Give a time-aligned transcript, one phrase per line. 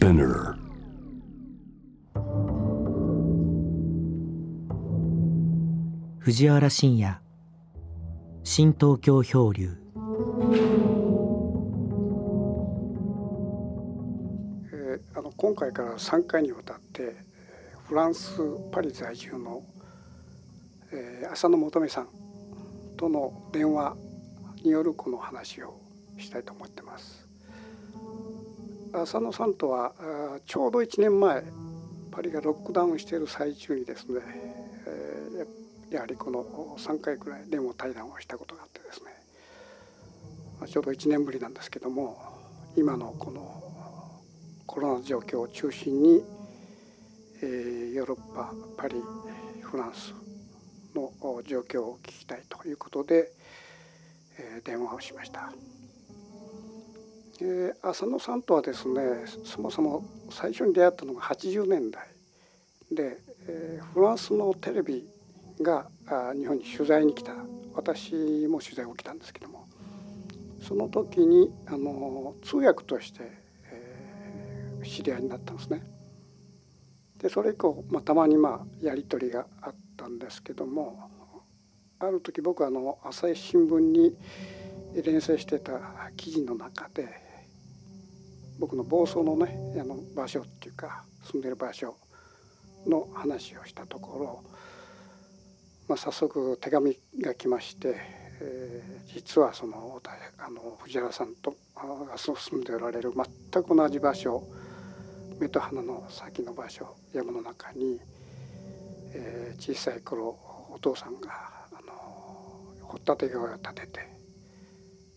[0.00, 0.56] Spinner.
[6.20, 7.20] 藤原信也
[8.42, 9.76] 新東京漂流
[14.72, 18.40] えーあの今回から3回にわたってえーフランス・
[18.72, 19.62] パリ在住の、
[20.92, 22.08] えー浅野求さん
[22.96, 23.96] との電話
[24.64, 25.78] によるこの話を
[26.16, 27.29] したいと思ってます。
[28.92, 29.92] 浅野さんとは
[30.46, 31.44] ちょうど1年前
[32.10, 34.20] パリがロックダウンしている最中にですね、
[35.90, 36.44] えやはりこの
[36.76, 39.12] 3回くらい電話対談をしたことがあってですね、
[40.60, 42.20] まちょうど1年ぶりなんですけども
[42.76, 43.62] 今のこの
[44.66, 46.22] コロナ状況を中心に、
[47.42, 48.96] えヨーロッパパリ
[49.62, 50.12] フランス
[50.94, 51.12] の
[51.46, 53.30] 状況を聞きたいということで、
[54.38, 55.52] え電話をしました。
[57.42, 59.00] えー浅野さんとはですね
[59.44, 62.06] そもそも最初に出会ったのが80年代。
[62.92, 65.08] で、えーフランスのテレビ
[65.60, 67.32] があ日本に取材に来た。
[67.72, 68.14] 私
[68.48, 69.66] も取材を受けたんですけども。
[70.60, 73.20] その時にあの通訳として、
[73.70, 75.82] えー知り合いになったんですね。
[77.18, 81.10] でそれ以降、まあ、たまにまあやり取りがあったんですけども
[81.98, 84.16] ある時僕はあの朝日新聞に
[85.04, 85.72] 連載してた
[86.16, 87.29] 記事の中で
[88.60, 91.96] 僕の房総のねあの場所っていうか住んでる場所
[92.86, 94.44] の話をしたところ、
[95.88, 97.96] まあ、早速手紙が来まして、
[98.40, 100.00] えー実はその
[100.38, 103.12] あの藤原さんとあが住んでおられる
[103.52, 104.44] 全く同じ場所
[105.40, 108.00] 目と鼻の先の場所山の中に、
[109.12, 110.38] えー小さい頃
[110.70, 111.28] お父さんが
[111.72, 111.92] あの
[112.82, 114.08] 掘ったて小屋を建てて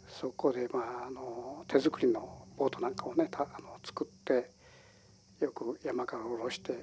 [0.07, 4.49] そこで、まあ、あの手作りのボートなんかをねたあの作って
[5.39, 6.73] よく山から下ろして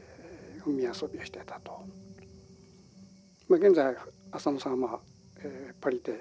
[0.67, 1.85] 海遊びをしてたと。
[3.49, 3.97] まあ、現在
[4.33, 5.01] 浅野さんは、
[5.39, 6.13] えーパリで、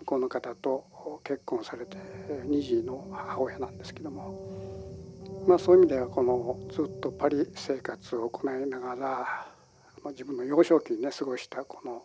[0.00, 1.96] 向こうの方と結婚されて
[2.46, 4.34] 2児の母親なんですけども、
[5.46, 8.96] まあ、そういう意味ではこのずっとパリ生活を行いながら、
[10.02, 12.02] まあ、自分の幼少期にね過ごしたこの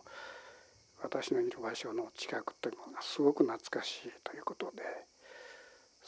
[1.02, 4.82] 私のいる場所の近くというものがすごく懐かしいということで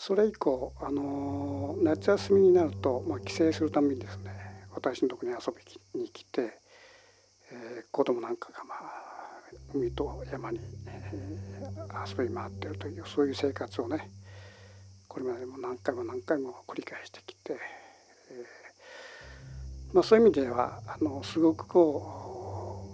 [0.00, 4.30] それ以降、あの夏休みになると、まあ、帰省するためにですね
[4.72, 5.38] 私のとこに遊
[5.92, 6.60] びに来て、
[7.50, 8.78] えー子供なんかがまあ
[9.74, 14.08] 海と山に、えー遊び回ってるというそういう生活をね
[15.08, 22.84] これまでも何回も何回も繰り返してきて、えーまあ、そういう意味ではあのすごくこ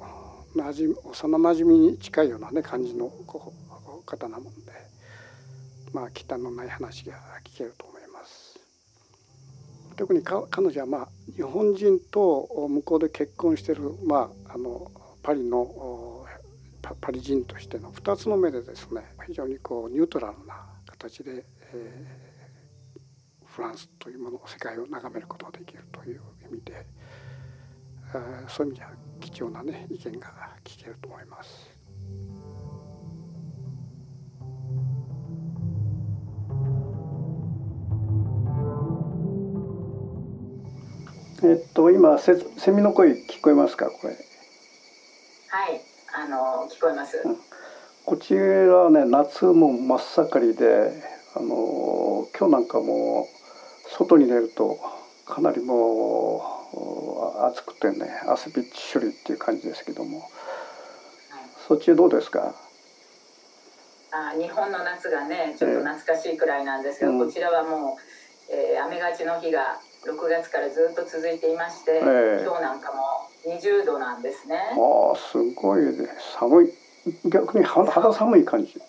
[0.54, 3.52] うなじ幼なじみに近いようなね感じのこ
[4.00, 4.93] う方なもんで
[5.94, 8.60] まあ忌憚のない話が聞けると思います。
[9.96, 14.90] 特に彼女はまあ日本人と向こうで結婚してる、まあ、あの
[15.22, 16.26] パリの
[17.00, 22.24] パリ人としての2つの目でですね非常にこうニュートラルな形で、えー
[23.54, 26.84] フランスというもの世界を眺めることができるという意味で
[28.12, 28.90] あそういう意味では
[29.20, 30.28] 貴重なね意見が
[30.64, 31.73] 聞けると思います。
[41.46, 44.16] えっと今セセミの声聞こえますかこれ？
[45.48, 45.80] はい、
[46.14, 47.22] あの聞こえます。
[48.06, 51.02] こちらはね夏も真っ盛りで
[51.36, 54.78] あの今日なんかもう外に出ると
[55.26, 56.40] かなりも
[56.72, 60.20] う暑くてね汗びっしょりっていう感じですけども。
[60.20, 60.28] はい、
[61.68, 62.54] そっちどうですか？
[64.12, 67.18] あ日本の夏がねちょっと懐かしいくらいなんですけど、うん。
[67.26, 72.44] こちらはもう、えー雨がちの日が6月からずっと続いていまして、ええ。
[72.44, 74.58] 今日なんかも20度なんですね。
[74.72, 76.08] ああすごいね。
[76.38, 76.72] 寒い。
[77.26, 78.80] 逆に肌肌寒い感じ。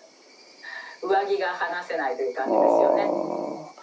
[1.02, 3.02] 上着が離せないというあ感じですよね。
[3.04, 3.76] あ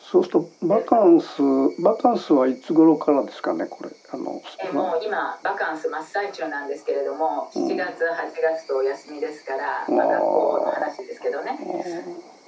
[0.00, 1.42] そうするとバカンス
[1.82, 3.90] バカンスはいつ頃からですかねこれ。
[4.12, 7.66] あのえーもう今バカンス真っ最中なんですけれどもうん。
[7.66, 11.58] 7月8月とお休みですから、うんまあ、学校の話ですけどね、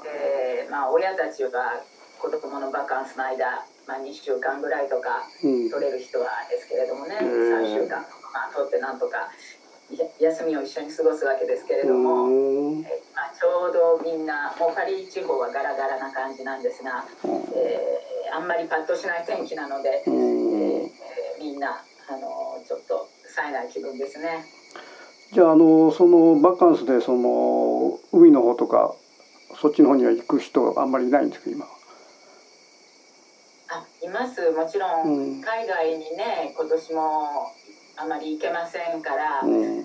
[0.06, 1.82] えーまあ、親たちは
[2.18, 5.70] 子供のバカンスの間、まあ、2週間ぐらいとかうん。
[5.70, 7.28] 取れる人はですけれどもね、うん。
[7.64, 9.32] 3週間とか、まあ、取ってなんとか
[9.96, 12.80] や休みを一緒に過ごすわけですけれども、うん。
[12.84, 17.02] えまあ、ちょうどみんなもうパリ地方はガラガラな感じなんですが、
[17.56, 24.44] えーあんまりパッとしない天気なので、うえーんえーみんなあのちょっと冴えない気分ですね。
[25.32, 28.94] じゃああのそのバカンスでその海の方とか
[29.60, 31.66] そっちの方には行く人があんまりいないんですか今
[34.08, 34.50] います。
[34.50, 37.52] もちろん海外にね今年も
[37.96, 39.84] あまり行けませんから、うん、え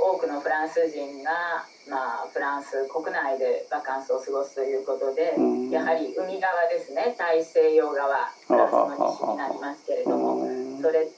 [0.00, 7.14] 多くのフランス人が、まあ、フランス国内でバカンスを過ごすということで、うん、やはり海側ですね。
[7.18, 10.48] 大西洋側フランスの西になりますけれども
[10.80, 11.08] それ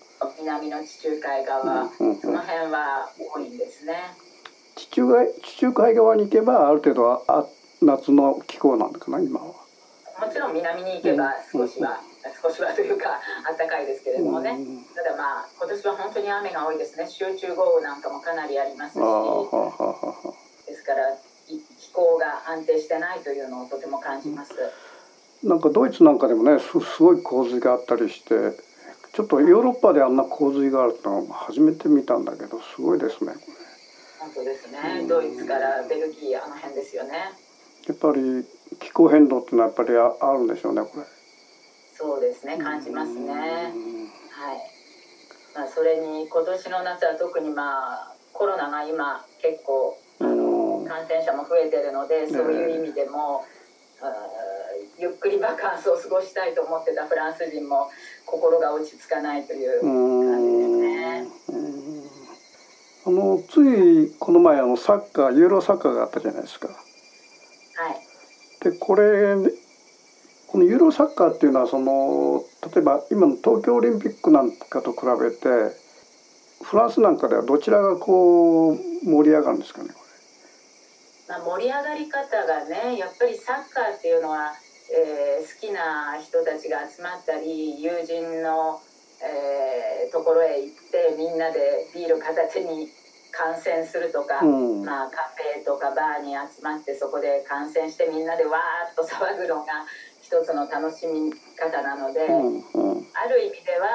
[0.41, 4.15] 南の地中海側、その辺は多いんですね。
[4.75, 7.45] 地中海地中海側に行けばある程度はあ
[7.83, 9.47] 夏の気候なんかな今は。
[9.47, 12.01] もちろん南に行けば少しは、
[12.43, 13.21] 少しはというか
[13.57, 14.59] 暖かいですけれどもね、
[14.95, 17.07] ただまあ今年は本当に雨が多いですね。
[17.09, 18.99] 集中豪雨なんかもかなりありますし。
[20.67, 24.55] ですから気候が安定してないというのをとても感じます。
[25.45, 28.57] なんかドイツなんかでもねすごい洪水があったりして
[29.13, 33.33] ちょっとヨーロッパであんな洪水があるの初めて見たんだけどすごいですね
[34.19, 37.31] 本当ですね、ドイツからベルギーあの辺ですよね。
[37.87, 38.45] やっぱり
[38.81, 41.16] 気候変動っていうのはやっぱりあるんでしょうねこれ
[41.99, 43.33] そうですね感じますね。
[43.33, 44.61] はい。
[45.55, 53.45] まあそれに今年の夏は特にまあコロナが今結構あの感染者も増えてるのでそういう意味でも、
[54.99, 57.91] ゆっくりバカンスを過ごしたいと思ってたフランス人も
[58.27, 61.27] 心が落ち着かないという感じですね。
[63.07, 66.69] あのついこの前あのサッカーユーロサッカーがあったじゃないですか。
[66.69, 68.01] はい、
[68.65, 69.37] でこれ
[70.49, 75.75] このユーロサッカーっていうのはその例えば今の東京オリンピックなんかと比べて
[76.63, 79.91] フランスなんかではどちらがこう盛り上がるんですかね
[81.29, 84.55] まあ、盛り上がり方がねやっぱりサッカーっていうのは、
[84.95, 88.81] えー、好きな人たちが集まったり友人の、
[89.19, 92.89] えー、ところへ行ってみんなでビール片手に
[93.33, 99.85] 観戦するとか、うん、まあ、カフェとかバーに集まってそこで観戦してみんなでわーっと騒ぐのが
[100.27, 103.87] 一つの楽しみ方なので、うんうん、ある意味では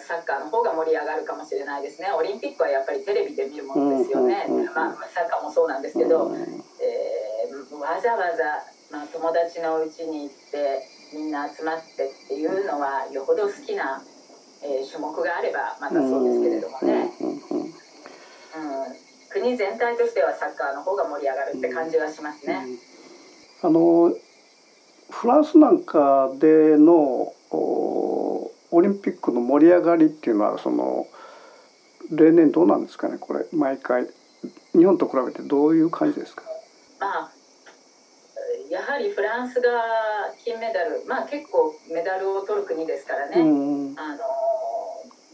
[0.00, 2.08] サッカーの方が盛り上がるかもしれないですね。
[2.16, 6.32] オリンピックはやっぱりテレビで見るものですよね、まあ、サッカーもそうなんですけど、
[6.80, 14.02] えー、わざわざ、まあ、友達のうちに行ってみんな集まってっていうのはよほど好きな、
[14.62, 17.12] えー、種目があればまたそうですけれどもね。
[19.30, 22.64] 国全体としてはサッカーの方が盛り上がるって感じはしますね。
[23.62, 24.14] あの
[25.14, 28.50] フランスなんかでのオ
[28.82, 31.06] リンピックの盛り上がりっていうのはその
[32.10, 33.46] 例年どうなんですかねこれ。
[33.52, 34.08] 毎回。
[34.72, 36.42] 日本と比べてどういう感じですか、
[37.00, 37.30] まあ、
[38.70, 39.70] やはりフランスが
[40.44, 41.02] 金メダル。
[41.06, 43.36] まあ結構メダルを取る国ですからね。
[43.36, 44.18] あの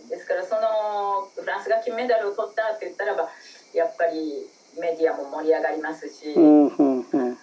[0.09, 3.29] ですからそのフランスが金メダルを取ったって言ったらば
[3.73, 4.47] やっぱり
[4.79, 7.39] メディアも盛り上がりますし、うんうんうん、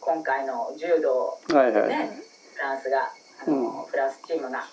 [0.00, 3.08] 今回の柔道ね、はいはい、フランスが
[3.46, 4.64] あの、うん、フランスチームが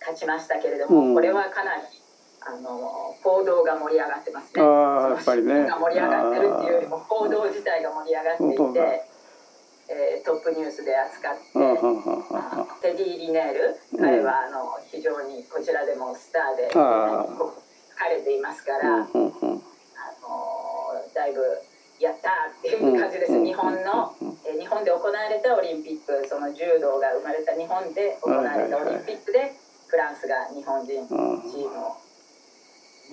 [0.00, 1.82] 勝ちましたけれども、うん、これはかなり
[2.46, 4.62] あの報道が盛り上がってますね。
[4.62, 5.64] あやっぱりね。
[5.64, 9.16] が盛り上がってるっていうよりも報道自体が盛り上がっていて。
[9.88, 11.52] えー、トップニュースで扱って、
[12.82, 19.06] テディ・リネール、彼はあの非常にこちらでもスターで、かれていますから、あの
[21.14, 21.40] だいぶ
[22.00, 24.14] やったっていう感じです、日本の、
[24.44, 29.54] え日本で行われたオリンピックその柔道が生まれた日本で行われたオリンピックで
[29.88, 31.96] フランスが日本人チーム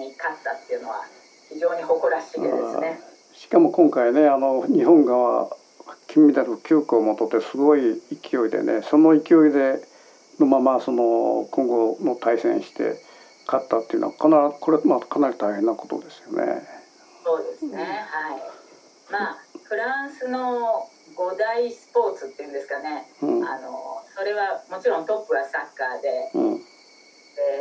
[0.04, 1.06] に勝ったっていうのは
[1.50, 3.00] 非常に誇らしげですね。
[3.34, 5.56] しかも今回ねあの日本側
[6.08, 9.82] 金メダル9個も取ってすごい勢いでねその勢いで
[10.40, 12.96] のままその今後の対戦して
[13.46, 16.62] 勝ったっていうのはかなこれまあかなり大変なことですよね。
[17.24, 18.53] そうですね、はい。
[19.14, 26.62] まあフランスの五大スポーツっていうんですかね、うん、あのそれはもちろんトップはサッカーで、うん、で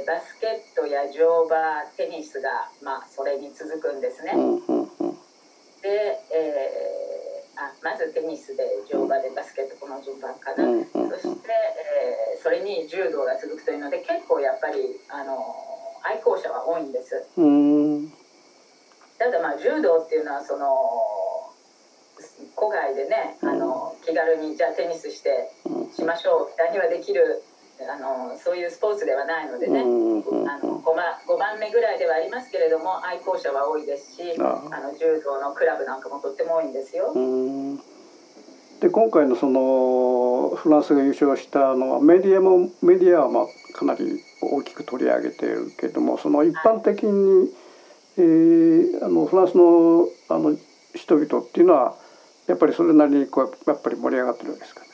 [0.09, 4.32] バスケットや乗馬テニスが、まあ、それに続くんですね。
[5.82, 15.37] で、えー、あまずテニスで乗馬でバスケットこの順番かな、そして、えー、それに柔道が続くというので結構やっぱりあの
[16.02, 17.26] 愛好者は多いんです。
[19.18, 21.12] ただまあ柔道っていうのはその
[22.62, 25.50] 戸外でね、あの気軽にじゃあテニスして
[25.97, 27.42] しましょうみたいにはできる
[27.83, 34.45] あのそういうスポーツではないのでね、あの 5, 番5番目ぐらいではありますけれども愛好者は多いですしあ
[34.78, 37.12] の柔道のクラブなんかもとっても多いんですよ。
[38.81, 47.50] で今回のそのフランスが優勝したのはメディアもメディアはまあかなり大きく取り上げているけれどもその一般的に、
[48.19, 50.57] えー、あのフランスのあの
[50.95, 51.97] 人々っていうのは
[52.46, 54.87] やっぱりそれなりにこうやっぱり盛り上がってるわけですかね。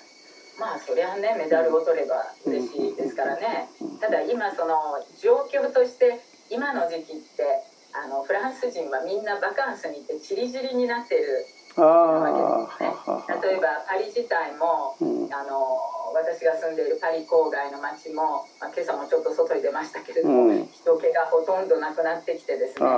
[0.60, 3.70] まあそりゃねメダルを取れば嬉しいですからね。
[4.00, 4.76] ただ今その
[5.20, 7.64] 状況として今の時期って
[7.94, 11.46] あのフランス人はみんなバカンスに行ってチリチリになってる
[11.80, 13.40] わけですね。
[13.42, 15.78] 例えばパリ自体も、あの
[16.12, 22.84] 私が住んでいるパリ郊外の町も、まあ、今朝もちょっと外に出ましたけれども、人気がほとんどなくなってきてですね。
[22.84, 22.90] みん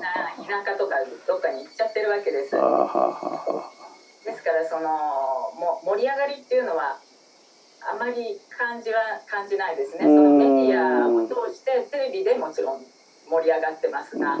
[0.00, 2.56] な田舎とかどっかに行っちゃってるわけです。
[4.48, 4.88] からその
[5.60, 6.96] も盛り上がりっていうのは
[7.84, 10.04] あまり感じは感じないですね。
[10.04, 12.84] そのメディアを通してテレビでもちろん
[13.28, 14.40] 盛り上がってますが、は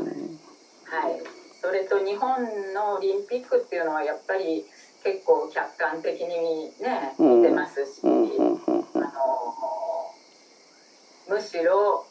[1.60, 4.64] それと日本のオリンピックっていうのはやっぱり
[5.04, 8.56] 結構客観的にね見てますし、あの
[11.28, 12.06] むしろ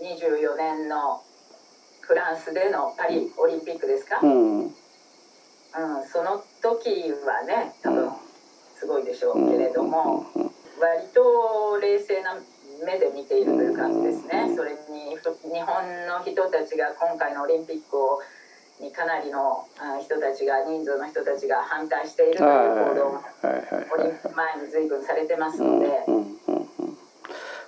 [0.00, 1.22] 24年の
[2.00, 4.60] フランスでのパリオリンピックですか、うん。
[4.64, 4.72] うん、
[6.10, 8.10] その時はね多分
[8.78, 10.26] すごいでしょうけれども、
[10.80, 12.36] 割と冷静な
[12.84, 14.54] 目で見ているという感じですね。
[14.56, 18.20] それに日本の人たちが今回のオリンピックを
[18.80, 19.66] にかなりの
[20.02, 23.20] 人たちが人数の人たちが反対しているという報道も
[23.92, 26.04] オリンピック前に随分されてますので。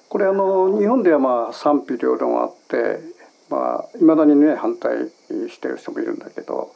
[0.09, 3.01] これあの日本ではまあ賛否両論あって
[3.49, 5.09] まあいまだにね反対
[5.49, 6.72] してる人もいるんだけど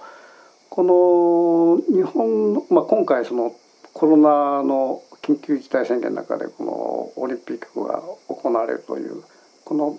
[0.76, 0.84] こ
[1.88, 3.54] の日本の、まあ、今回その
[3.94, 6.64] コロナの緊急事態宣言の中でこ
[7.16, 9.22] のオリンピックが行われるという
[9.64, 9.98] この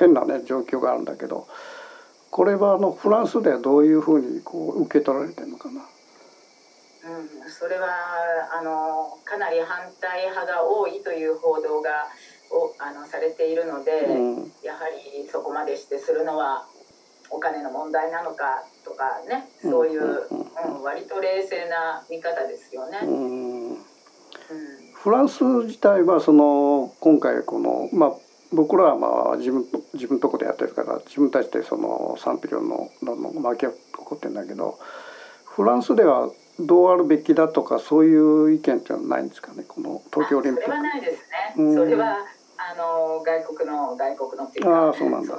[0.00, 1.46] 変なね状況があるんだけど
[2.32, 7.86] これはあのフランスではどういうふうにこう受け取られてるのかな、うん、それは
[8.58, 12.08] あのかなり反対派が多いという報道が
[12.50, 16.66] おあのされているので、うん、やはりそこまでしてするのは
[17.30, 22.98] お金の問題なのかとかねそういう、うん、割と冷静な見方ですよね。
[24.94, 28.12] フランス自体はその今回この、まあ、
[28.52, 34.78] 僕らはまあ自分自分とこでやってるから自分たちでその賛否両論の巻き起こってるんだけど
[35.44, 40.64] フランスではどうあるべきだとかそういう意見っていうのはないんですかねこの東京オリンピック。
[40.64, 41.54] それはないですね。
[41.56, 42.16] うん、それは
[42.58, 45.34] あの外国の外国のっていうか、あそうなんだ。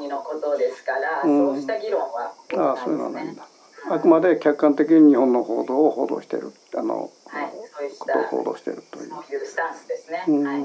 [0.00, 3.46] 国のことですから、そうした議論は、ね、あそういうのはないんだ。
[3.90, 9.08] あくまで客観的に日本の報道を報道しているあの、はい、そういうことを報道しているという。
[9.08, 10.24] そういうスタンスですね。
[10.26, 10.62] はい。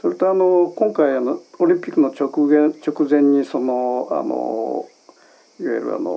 [0.00, 4.88] それとあの今回あのオリンピックの直前直前にそのあの
[5.60, 6.10] いわゆるあの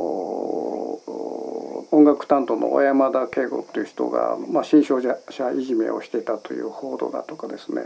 [1.91, 5.17] 音楽担当の小山田圭吾という人が、まあ、新商者
[5.51, 7.83] いじめをしていたという報道だとかですね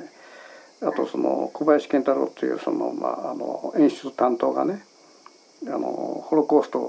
[0.82, 4.84] あとその小林健太郎というその、まあ、あの演出担当がね
[5.68, 5.80] あの
[6.26, 6.80] ホロコースト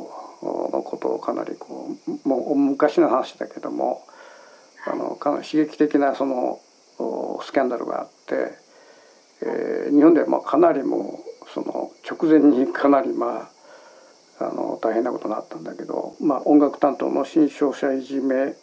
[0.72, 4.02] のことをかなりこうもう昔の話だけども
[4.86, 6.60] あのかなり刺激的なその
[7.42, 8.52] スキャンダルがあって、
[9.42, 13.50] えー、日本ではまあかなりもうその直前にかなりま
[14.38, 18.54] ああの大変なことになったんだけど、まあ、音楽担当の新商者いじめ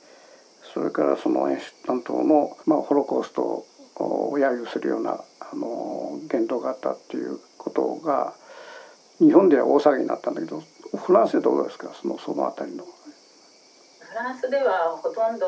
[0.73, 3.65] それからその演出担当の、まあ、ホロコースト
[4.05, 8.33] 揶揄するようなあの言動があったっていうことが
[9.19, 10.61] 日本では大騒ぎになったんだけど
[10.95, 11.89] フランスでどうですか？
[11.99, 12.85] そのその辺りの。
[12.85, 15.45] フランスではほとんど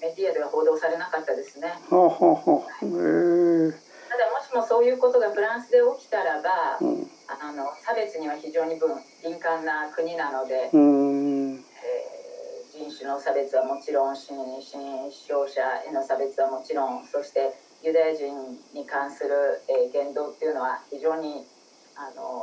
[0.00, 1.68] メディアでは報道されなかったですね。
[1.90, 3.72] はあはあはあ、え
[4.10, 8.78] ただもしもそういうことがフランスで起きたらば、うん、あの差別には非常に
[9.22, 11.39] 敏感な国なので、うん
[12.90, 21.46] 種の差別はもちろん新新視聴者への差別はもちろんそしてユダヤ人に関する、えー、言動っていうのは非常に
[21.96, 22.42] あの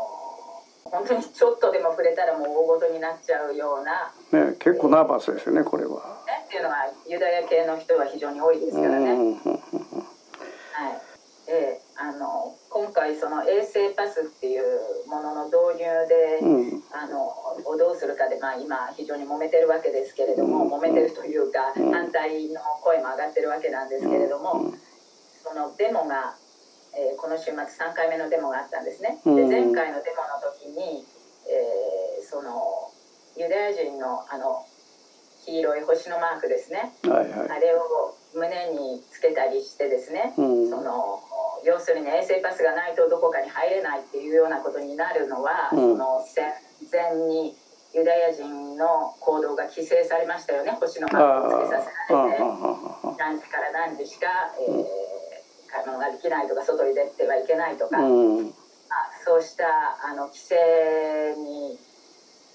[0.86, 4.14] 本当にちょっとでも触れたらもう大ごとになっちゃうような、
[4.46, 6.24] ね、結構ナーバスですよねこれは。
[6.26, 6.76] ね、っていうのは
[7.08, 9.14] ユダヤ系の人は非常に多いですからね。
[10.74, 11.08] はい
[11.48, 17.28] であの今回その衛生パスっていうものの導入で、うん、あの
[17.66, 24.74] をどうするかで、まあ、今非常に揉めてるわけですけれども、うん、揉めてるというか、うん、反対の声も上がってるわけなんですけれども、
[25.44, 26.36] そのデモが
[26.98, 29.22] えー、この週末3回目のデモがあったんですね。
[29.24, 31.06] で前回のデモの時に、
[31.46, 32.90] えー、その
[33.38, 34.66] ユダヤ人のあの
[35.46, 41.24] 黄色い星のマークですね、はいはい、あれを胸につけたりしてですね、その
[41.64, 46.52] 要するに衛生パスがないとどこかに入れないっていうようなことになるのは、その戦
[46.92, 47.56] 前に
[47.94, 50.78] ユダヤ人の行動が規制されましたよね。
[50.80, 52.40] 星のマークをつけさせられて。
[53.18, 54.28] 何時から何時しか、
[54.60, 54.86] えー
[55.68, 58.54] 買い物ができないとか外に出てはいけないとか、うん、あ
[59.24, 59.66] そうした
[60.04, 61.78] あの規制に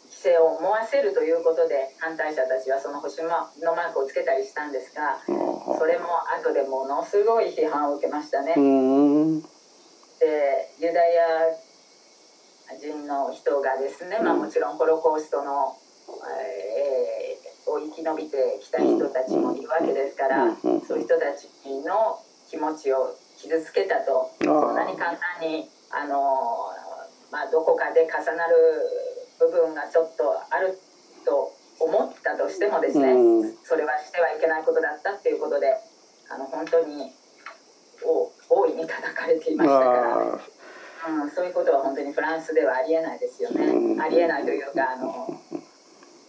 [0.08, 5.32] 規性を思わせるということで反対者たちはその星のマークをつけたりしたんですがそ
[5.84, 8.54] れも後でものすごい批判を受けましたね。
[8.54, 8.60] で
[10.78, 11.56] ユダヤ
[12.80, 15.76] 人の人がですね、まあ、もちろんホロコーストの、
[16.28, 20.54] えー、を生き延びてきた人たちもいるわけですから、
[20.86, 21.48] そういう人たち
[21.86, 22.18] の
[22.50, 26.70] 気持ちを傷つけたとそんなに簡単にあの、
[27.30, 28.54] まあ、どこかで重なる
[29.40, 30.78] 部分がちょっとある
[31.24, 33.14] と思ったとしてもですね、
[33.64, 35.74] それはしてはいけないことだったっていうことで
[36.30, 37.10] あの本当に
[38.48, 40.61] 大いに叩かれていましたから。
[41.08, 43.66] うん、そういうことは本当にフランスではありえないですよね。
[43.66, 45.40] うん、ありえないというかあの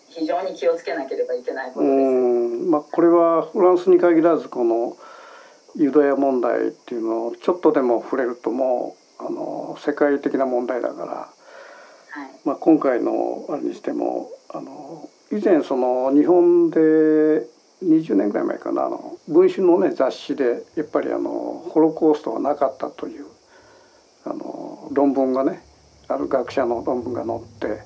[0.09, 1.91] 非常に気をつけなければいけないことです。
[1.91, 4.97] うんまあ、これはフランスに限らずこの
[5.75, 11.11] ユダヤ問題っていうのをちょっとでも触れるともうあの世界的な問題だから、
[12.21, 16.79] はい、まあ、今回のあれにしてもあの以前その日本で
[17.83, 23.25] 20年ぐらい前かなあの文春のね雑誌でやっぱりあのホロコーストはなかったという
[25.13, 25.63] 文がね
[26.07, 27.83] ある学者の論文が載って、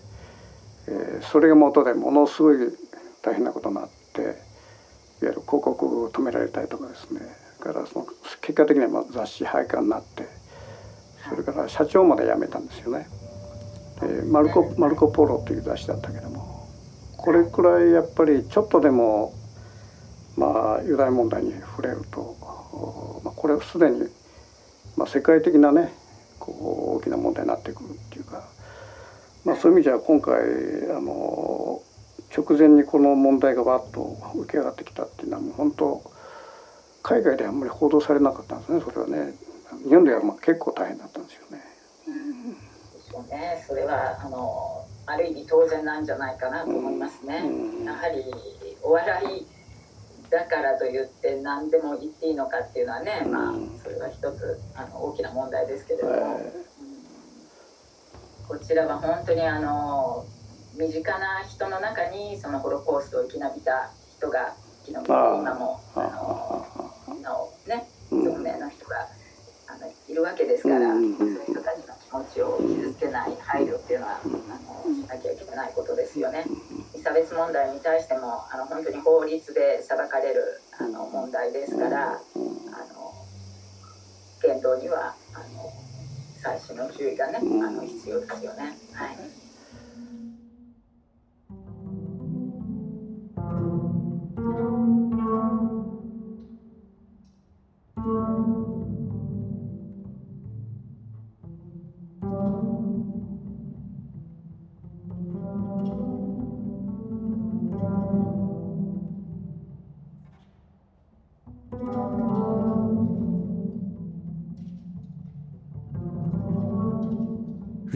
[0.88, 2.58] えー、それが元でものすごい
[3.22, 4.34] 大変なことになっていわ
[5.22, 7.22] ゆる広告を止められたりとかですね
[7.68, 8.06] からその
[8.42, 10.26] 結果的には雑誌廃刊になって
[11.30, 13.08] それから社長まで辞めたんですよね。
[14.00, 16.68] でマルコマルコ・ポロという雑誌だったけども
[17.18, 19.34] これくらいやっぱりちょっとでも
[20.38, 22.38] まあユダヤ問題に触れると、
[23.24, 24.04] まあ、これはすでに、
[24.96, 25.92] まあ、世界的なね
[26.40, 28.44] こう大きな問題になってくるっていうか、
[29.46, 30.36] まあ、そういう意味じゃ今回
[30.96, 31.82] あの
[32.36, 36.12] 直前にこの問題がわっと浮き上がってきたっていうのはもう本当
[37.04, 39.34] 海外であんまり報道されなかったんですねそれはね。
[39.88, 41.64] 日本ではまあ結構大変だったんですよね。
[43.30, 43.64] ね。
[43.68, 47.44] それはあのある意味当然なんじゃないかなと思いますね。
[47.46, 48.24] うん、やはり
[48.82, 49.46] お笑い
[50.30, 56.44] だからといって何でも言っていいのかっていうのはね、まあそれは一つあの大きな問題ですけれども、はい、
[58.48, 60.26] こちらは本当にあの
[60.78, 64.54] 身近な人の中にそのホロコーストを生き延びた人が
[64.86, 69.08] 生き延びて今もあのなおね匿名の人が
[69.70, 76.46] あのいるわけですから、そういう人たちの気持ちを傷つけない配慮っていうのはあのしなきゃいけないことですよね。
[77.08, 83.14] 差別問題に対してもあの本当に法律で裁かれるあの問題ですから、あの
[84.44, 85.72] 言動にはあの
[86.44, 88.78] 細心の注意がね、あの必要ですよね。
[88.92, 89.37] はい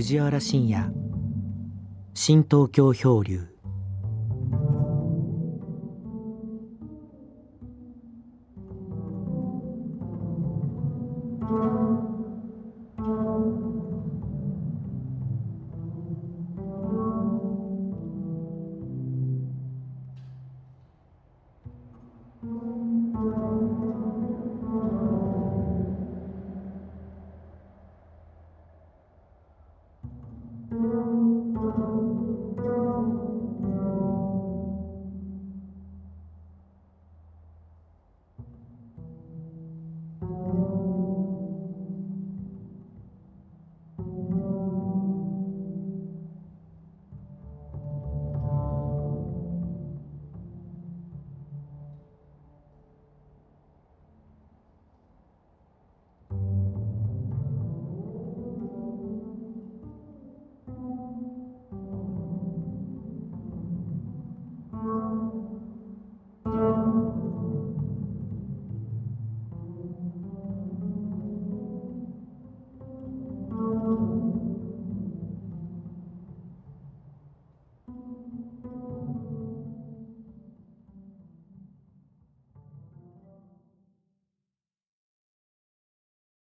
[0.02, 0.92] 藤原信也。
[2.16, 3.51] 新東京漂流。